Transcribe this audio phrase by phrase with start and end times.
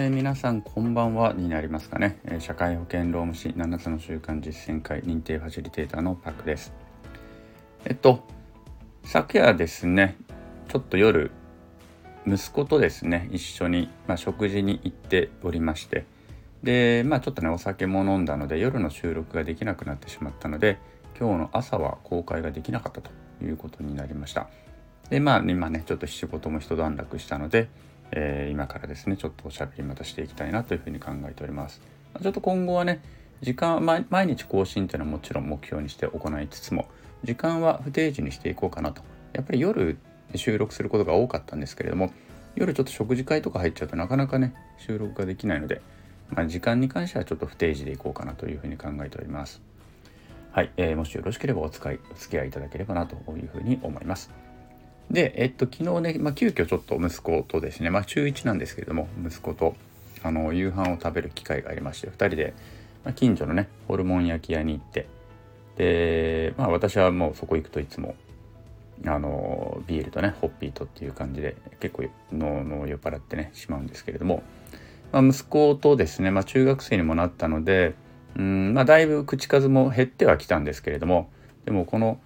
[0.00, 6.72] えー、皆さんこんばんはになりますかね、えー、社会保険労務士7つの習慣実践会認定ファシリテーターのパクです。
[7.84, 8.26] えっと
[9.04, 10.16] 昨夜ですね
[10.68, 11.30] ちょっと夜
[12.26, 16.06] 息子とですね一緒に、まあ、食事に行っておりまして。
[16.62, 20.78] でまあちょっとねお酒も飲んだので夜の収録ができなくなってしまったので
[21.18, 23.10] 今日の朝は公開ができなかったと
[23.42, 24.48] いうことになりました。
[25.10, 27.68] でまあ今ねちょっと仕事も一段落したので
[28.12, 31.80] えー、今からですねちょっとおしゃべりまたしていきたいなというふうに考えております。
[32.20, 33.02] ちょっと今後はね
[33.40, 36.88] 時間毎日更新というのはもちろん目標にして行いつつも
[37.22, 39.02] 時間は不定時にしていこうかなと。
[39.32, 39.96] やっぱり夜
[40.34, 42.12] 収録することが多かったんですけれども
[42.56, 45.80] 夜ちょっと食事会とか入っちゃうとなかなかね収録ができないので、
[46.30, 49.62] まあ、時間に関してはちょっと不定時でいこうかなというふうに考えております。
[50.52, 54.30] はい、えー、もしよろしければお使いお付き合いいただければなというふうに思います。
[55.10, 59.74] で、えっと、昨日ね、まあ、急遽ちょっと息子とですね、まあ、中1なんですけれども、息子と、
[60.22, 62.54] あの、夕飯を食べる機会がありまして、2人で、
[63.04, 65.06] まあ、近所のね、ホルモン焼き屋に行って、
[65.76, 68.14] で、まあ、私はもうそこ行くといつも、
[69.06, 74.42] あの、ビールとね、ホッピーとっていう感じで、結構のの酔っ払ってね、しまうんですけれども、
[75.12, 77.94] まあ、息子とですね、まあ、中学生にもなったので、
[78.36, 81.30] うんまあ、だいぶ口数も減ってはきたんですけれども
[81.64, 82.18] でもこの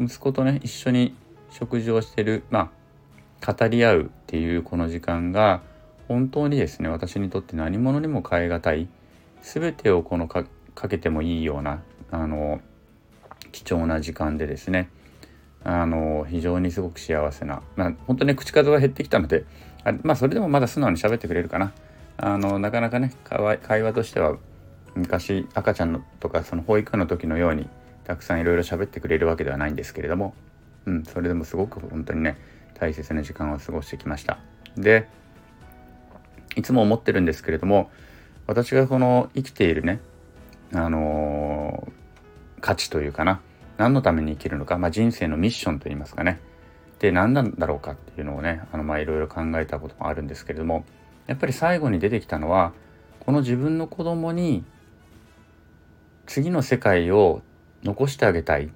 [0.00, 1.14] 息子とね一緒に
[1.52, 2.70] 食事をしてるま
[3.40, 5.62] あ語り合うっていうこの時間が
[6.08, 8.88] 本当にですね私にとって何者にも代え難い
[9.42, 10.44] 全てをこのか
[10.88, 12.60] けてもいいようなあの
[13.50, 14.90] 貴重な時間でですね
[15.64, 19.44] あの非常にすごく幸せな、まあ、本当に口数が減ってきたので
[19.84, 21.72] あまあそれでもまだ素直に喋ってくれるかな。
[22.16, 24.36] あのなかなかね会話としては
[24.94, 27.68] 昔赤ちゃんのとかその保育園の時のように
[28.04, 30.34] たくさんいろいろ喋ってくれるわけではないんですけれども
[30.86, 32.36] うん、それでもすごく本当にね
[32.74, 34.38] 大切な時間を過ごしてきました。
[34.76, 35.08] で
[36.56, 37.90] いつも思ってるんですけれども
[38.46, 40.00] 私がこの生きているね
[40.74, 43.40] あのー、価値というかな
[43.78, 46.40] 何のために生きるのか、まあ、人生のミッションといいますかね。
[46.98, 50.84] で何なんだろうかっていうのをねあのまあいろいろ考えたこともあるんですけれども
[51.26, 52.72] やっぱり最後に出てきたのは
[53.20, 54.64] この自分の子供に
[56.26, 57.42] 次の世界を
[57.82, 58.70] 残してあげたい。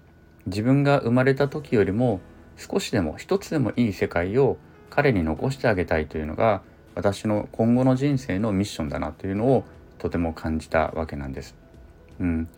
[0.46, 2.20] 自分が生まれた時よりも
[2.56, 4.56] 少しでも一つでもいい世界を
[4.90, 6.62] 彼に残してあげたいというのが
[6.94, 9.64] 私の今後の人生のミッションだなというのを
[9.98, 11.54] とても感じたわけなんです。
[12.18, 12.48] うん、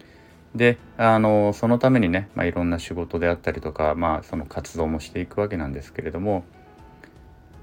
[0.54, 6.44] であのそのためにね、まあ、いろんな仕事であったりとか、まあ、その活動もしていくわけなんですけれども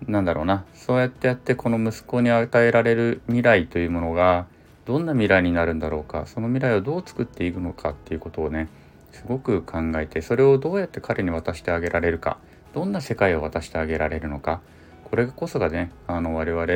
[0.08, 4.46] なんだろうなそうやってやってこの息子に与えられる未来というものが
[4.86, 8.68] どんな未来になるんだろうかその未来をどう作っていくのかっていうことをね
[9.16, 12.38] すごく考えてそれをどうやって彼に渡してあげられるか
[12.74, 14.60] どんな世界を渡してあげられるのか
[15.06, 16.68] これこそがねあの我々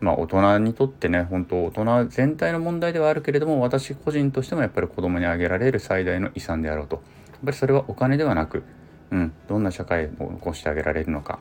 [0.00, 8.62] まあ大人にとってね本当大人全体の問題ではあるけれども私個人としてもやっぱり子供にあげられる最大の遺産であろうとやっぱりそれはお金ではなく、
[9.10, 11.38] うん、どんな社会を残してあげられるのか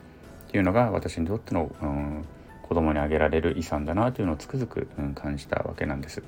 [0.47, 2.25] っていうのが私にとっての、うん、
[2.61, 6.23] 子供にあげられる遺産だなというのをつくづく、うん、感じたわけなんです。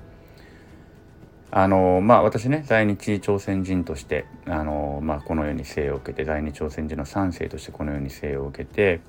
[1.51, 8.99] あのまあ私ね在日朝鮮人としてあの、まあ、このように生を受けて在日朝鮮人の3世としてこのように生を受けて、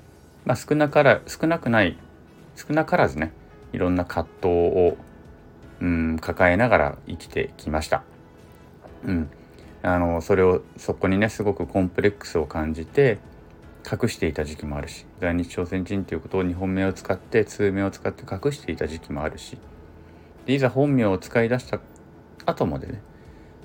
[0.45, 1.97] まあ、少なから少なくない
[2.55, 3.33] 少なからずね
[3.73, 4.97] いろんな葛藤を、
[5.81, 8.03] うん、抱えながら生きてきました。
[9.03, 9.29] うん、
[9.83, 13.19] あのそれをそこにねすごくコンプレックスを感じて
[13.89, 19.57] 隠していた時期もあるし在日朝鮮人ということを日本名を使って通名を使って隠していた時期もあるし
[20.47, 21.79] いざ本名を使い出した
[22.47, 23.01] 後までね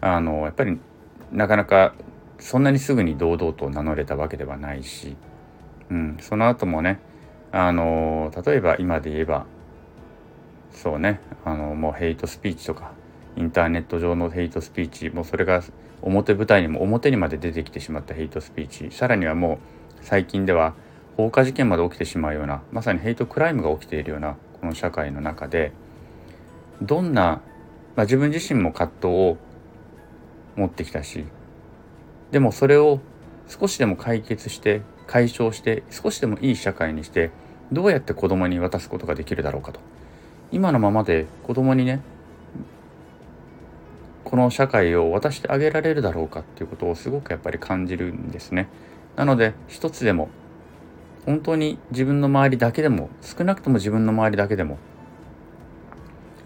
[0.00, 0.78] あのやっぱり
[1.30, 1.94] なかなか
[2.38, 5.16] そんなにすぐに堂々と名乗れたわけではないし、
[5.90, 7.00] うん、その後もね
[7.52, 9.46] あの例えば今で言えば
[10.72, 12.92] そうねあのもうヘイトスピーチとか
[13.36, 15.62] インターネット上のヘイトスピーチもうそれが
[16.02, 19.58] 表舞台にも表にまで出てきてしまったヘイトスピーチさらにはもう
[20.02, 20.74] 最近では
[21.16, 25.72] 放火事件まで起きてしまうようなまさにヘイトクライムが起きているようなこの社会の中で
[26.80, 27.40] どんな
[27.96, 29.36] まあ、自分自身も葛藤を
[30.56, 31.24] 持ってきたし
[32.30, 33.00] でもそれを
[33.46, 37.30] 少しでも解決して解消して少しでもいい社会にして
[37.70, 39.80] どうやって子供に渡すことができるだろうかと。
[40.50, 42.00] 今のままで子供にね
[44.24, 48.68] この社会を渡してあげられるだろうかっていうことをすごくやっぱり感じるんですね。
[49.16, 50.28] なので一つでも
[51.26, 54.78] 本当に自分の周りだけでも少なくとも自分の周りだけでも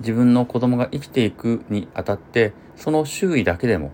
[0.00, 3.90] 自分の子供が生きていくにあたってその周囲だけでも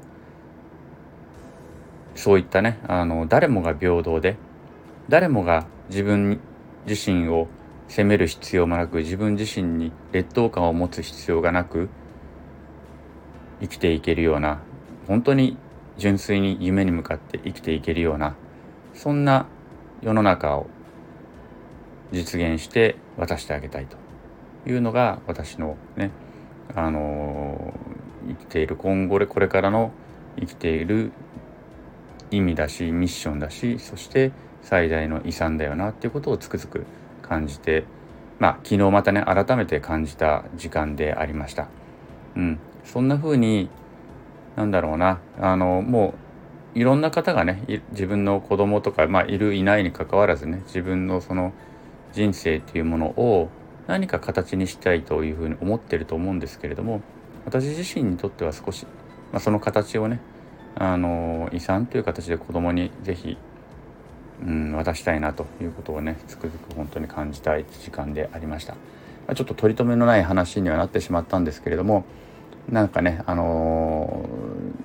[2.14, 4.37] そういったねあの誰もが平等で
[5.08, 6.40] 誰もが自分
[6.87, 7.49] 自身を
[7.88, 11.88] 責める必要もなく自分自身に劣等感を持つ必要がなく
[13.60, 14.60] 生きていけるような
[15.06, 15.56] 本当に
[15.98, 18.34] 純粋に夢に向かって生きていけるような
[18.94, 19.46] そんな
[20.00, 20.66] 世の中を
[22.12, 23.96] 実現して渡してあげたいと。
[24.67, 26.11] いうのが私のね
[26.75, 27.75] あの
[28.26, 29.93] 生きている今後でこれからの
[30.38, 31.12] 生きている
[32.31, 34.32] 意味だしミッションだしそして
[34.62, 36.87] 最大の遺産だよなっていうことをつくづく
[37.23, 37.85] 感じて
[38.38, 41.69] まあ昨日またね改めて感じた時間でありました。
[42.35, 43.69] うん、そんな風に
[44.56, 46.15] なんだろうなあのも
[46.75, 51.53] ういろんな方がね自分の子供とか、まあ、いるいないにかかわらずね自分のその
[52.12, 53.50] 人生っていうものを
[53.93, 57.03] 何か形にしたいというふうに思ってると思うんですけれども
[57.44, 58.87] 私自身にとっては少し、
[59.33, 60.19] まあ、その形をね
[60.75, 63.37] あの遺産という形で子供に是非、
[64.47, 68.79] うん、渡したいなということをねつくづく本当に感じたい時間でありました、ま
[69.33, 72.06] あ、ちょっと取り留めのない話にはなってしまったんですけれども
[72.71, 74.27] なんかねあの、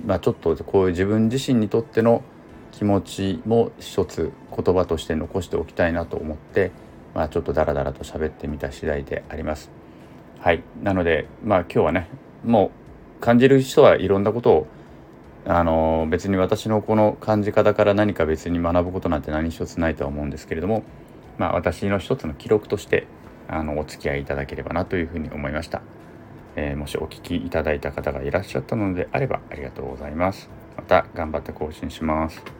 [0.05, 2.25] まあ、ちょっとこういう自分自身にとっての
[2.73, 6.71] 気持ちも一つ言葉として残しておきたいなと思って、
[7.13, 9.71] まあ、ちょっとダラダラと喋ってみた次第であります。
[10.39, 12.09] はいなのでまあ今日はね
[12.45, 12.71] も
[13.17, 14.67] う感じる人はいろんなことを
[15.49, 20.83] あの、別に私のこの感じ方から何か別に学ぶことなんて何一つないとは思うんですけれども、
[21.37, 23.07] まあ、私の一つの記録として
[23.47, 25.81] あのお付き合いいただければなというふうに思いました。
[26.57, 30.49] えー、もしお聞きいただいた方がいらっしゃったのであればありがとうございます。
[30.75, 32.56] また頑張って更新します。